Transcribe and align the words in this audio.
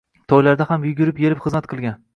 To`ylarida 0.31 0.67
ham 0.71 0.87
yugurib-elib 0.91 1.47
xizmat 1.47 1.71
qilgan 1.75 2.07